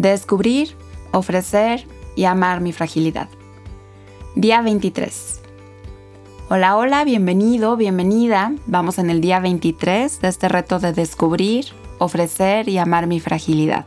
[0.00, 0.78] Descubrir,
[1.12, 1.86] ofrecer
[2.16, 3.28] y amar mi fragilidad.
[4.34, 5.42] Día 23.
[6.48, 8.54] Hola, hola, bienvenido, bienvenida.
[8.64, 11.66] Vamos en el día 23 de este reto de descubrir,
[11.98, 13.84] ofrecer y amar mi fragilidad.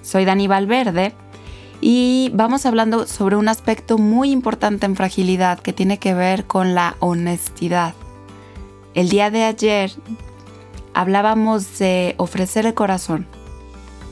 [0.00, 1.12] Soy Dani Valverde
[1.80, 6.76] y vamos hablando sobre un aspecto muy importante en fragilidad que tiene que ver con
[6.76, 7.94] la honestidad.
[8.94, 9.90] El día de ayer
[10.94, 13.26] hablábamos de ofrecer el corazón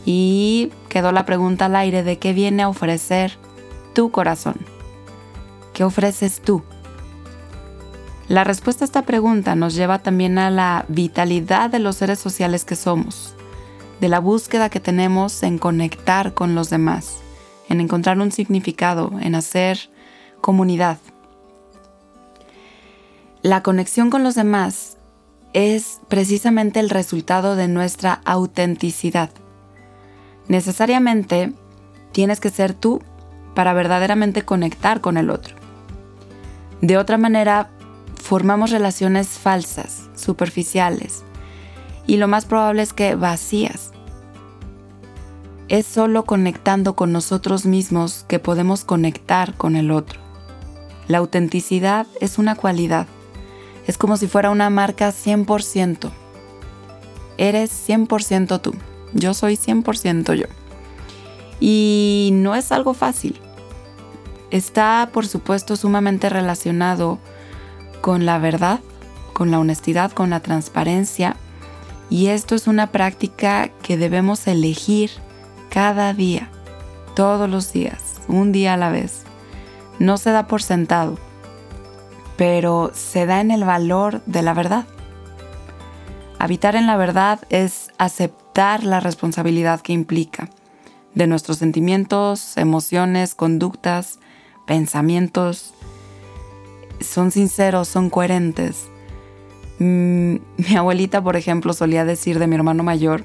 [0.05, 3.39] y quedó la pregunta al aire de qué viene a ofrecer
[3.95, 4.57] tu corazón.
[5.73, 6.63] ¿Qué ofreces tú?
[8.29, 12.65] La respuesta a esta pregunta nos lleva también a la vitalidad de los seres sociales
[12.65, 13.35] que somos,
[14.01, 17.19] de la búsqueda que tenemos en conectar con los demás,
[17.69, 19.91] en encontrar un significado, en hacer
[20.41, 20.99] comunidad.
[23.43, 24.97] La conexión con los demás
[25.53, 29.31] es precisamente el resultado de nuestra autenticidad
[30.49, 31.53] necesariamente
[32.13, 33.03] tienes que ser tú
[33.55, 35.57] para verdaderamente conectar con el otro.
[36.81, 37.71] De otra manera,
[38.17, 41.23] formamos relaciones falsas, superficiales,
[42.07, 43.93] y lo más probable es que vacías.
[45.69, 50.21] Es solo conectando con nosotros mismos que podemos conectar con el otro.
[51.09, 53.07] La autenticidad es una cualidad.
[53.87, 56.11] Es como si fuera una marca 100%.
[57.39, 58.75] Eres 100% tú.
[59.15, 60.47] Yo soy 100% yo.
[61.61, 63.41] Y no es algo fácil.
[64.51, 67.19] Está, por supuesto, sumamente relacionado
[68.01, 68.81] con la verdad,
[69.33, 71.37] con la honestidad, con la transparencia.
[72.11, 75.11] Y esto es una práctica que debemos elegir
[75.71, 76.51] cada día,
[77.17, 79.23] todos los días, un día a la vez.
[79.99, 81.19] No se da por sentado,
[82.37, 84.87] pero se da en el valor de la verdad.
[86.39, 90.49] Habitar en la verdad es aceptar la responsabilidad que implica
[91.15, 94.21] de nuestros sentimientos, emociones, conductas,
[94.65, 95.75] pensamientos.
[97.01, 98.87] Son sinceros, son coherentes.
[99.81, 103.25] Mm, mi abuelita, por ejemplo, solía decir de mi hermano mayor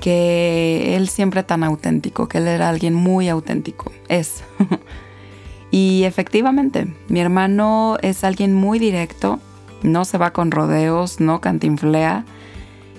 [0.00, 3.90] que él siempre tan auténtico, que él era alguien muy auténtico.
[4.08, 4.44] Es.
[5.72, 9.40] y efectivamente, mi hermano es alguien muy directo,
[9.82, 12.24] no se va con rodeos, no cantinflea,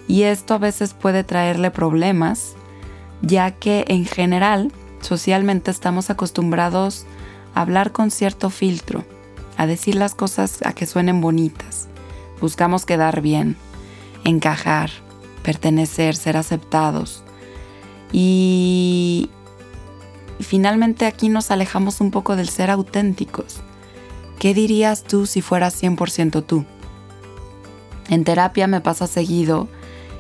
[0.08, 2.56] y esto a veces puede traerle problemas,
[3.22, 4.72] ya que en general
[5.02, 7.06] socialmente estamos acostumbrados
[7.54, 9.04] a hablar con cierto filtro,
[9.58, 11.88] a decir las cosas a que suenen bonitas.
[12.42, 13.56] Buscamos quedar bien,
[14.24, 14.92] encajar,
[15.44, 17.24] pertenecer, ser aceptados.
[18.12, 19.30] Y
[20.40, 23.62] finalmente aquí nos alejamos un poco del ser auténticos.
[24.40, 26.66] ¿Qué dirías tú si fueras 100% tú?
[28.10, 29.68] En terapia me pasa seguido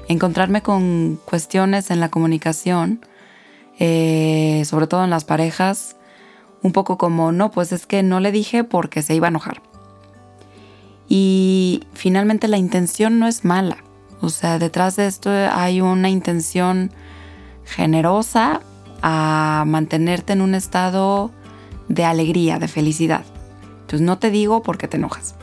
[0.08, 3.06] encontrarme con cuestiones en la comunicación,
[3.80, 5.96] eh, sobre todo en las parejas,
[6.62, 9.62] un poco como, no, pues es que no le dije porque se iba a enojar.
[11.08, 13.78] Y finalmente la intención no es mala.
[14.22, 16.92] O sea, detrás de esto hay una intención
[17.64, 18.62] generosa
[19.02, 21.32] a mantenerte en un estado
[21.90, 23.24] de alegría, de felicidad.
[23.82, 25.36] Entonces no te digo porque te enojas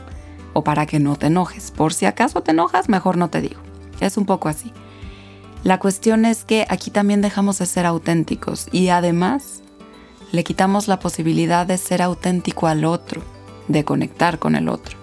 [0.51, 1.71] o para que no te enojes.
[1.71, 3.72] Por si acaso te enojas, mejor no te digo.
[3.99, 4.71] Es un poco así.
[5.63, 9.61] La cuestión es que aquí también dejamos de ser auténticos y además
[10.33, 13.21] le quitamos la posibilidad de ser auténtico al otro,
[13.67, 14.97] de conectar con el otro.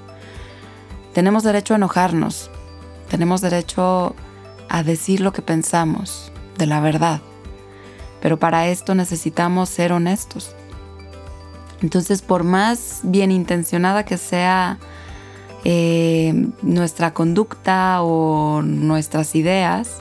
[1.15, 2.51] Tenemos derecho a enojarnos,
[3.09, 4.15] tenemos derecho
[4.69, 7.21] a decir lo que pensamos, de la verdad,
[8.21, 10.55] pero para esto necesitamos ser honestos.
[11.81, 14.79] Entonces, por más bien intencionada que sea
[15.65, 19.99] eh, nuestra conducta o nuestras ideas,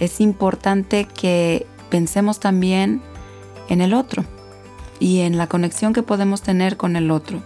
[0.00, 3.02] es importante que pensemos también
[3.68, 4.24] en el otro
[5.00, 7.42] y en la conexión que podemos tener con el otro.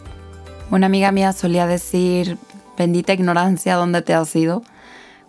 [0.71, 2.37] Una amiga mía solía decir,
[2.77, 4.63] bendita ignorancia, ¿dónde te has ido?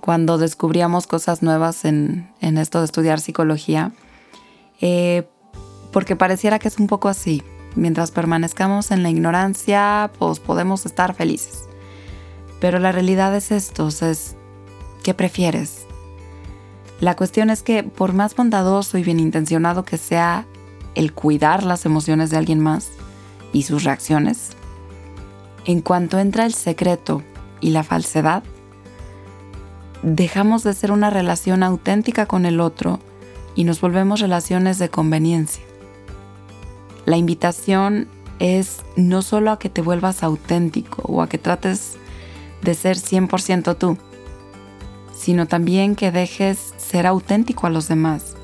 [0.01, 3.91] Cuando descubríamos cosas nuevas en, esto de estudiar psicología,
[4.81, 5.27] eh,
[5.91, 7.43] porque pareciera que es un poco así.
[7.75, 11.68] Mientras permanezcamos en la ignorancia, pues podemos estar felices.
[12.59, 14.35] Pero la realidad es esto, es
[15.03, 15.85] ¿qué prefieres?
[16.99, 20.45] La cuestión es que por más bondadoso y bien intencionado que sea
[20.95, 22.89] el cuidar las emociones de alguien más
[23.53, 24.49] y sus reacciones,
[25.65, 27.23] en cuanto entra el secreto
[27.61, 28.43] y la falsedad,
[30.03, 32.99] dejamos de ser una relación auténtica con el otro
[33.55, 35.63] y nos volvemos relaciones de conveniencia.
[37.05, 38.07] La invitación
[38.39, 41.97] es no solo a que te vuelvas auténtico o a que trates
[42.61, 43.97] de ser 100% tú,
[45.15, 48.35] sino también que dejes ser auténtico a los demás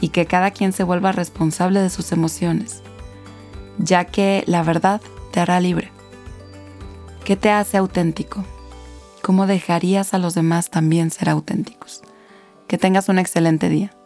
[0.00, 2.82] y que cada quien se vuelva responsable de sus emociones,
[3.78, 5.00] ya que la verdad
[5.32, 5.90] te hará libre.
[7.24, 8.44] ¿Qué te hace auténtico?
[9.22, 12.02] ¿Cómo dejarías a los demás también ser auténticos?
[12.66, 13.97] Que tengas un excelente día.